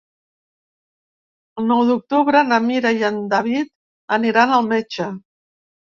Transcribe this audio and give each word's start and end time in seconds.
El 1.59 1.67
nou 1.73 1.83
d'octubre 1.91 2.43
na 2.49 2.59
Mira 2.69 2.95
i 3.03 3.07
en 3.13 3.23
David 3.35 3.69
aniran 4.19 4.55
al 4.59 4.71
metge. 4.73 5.13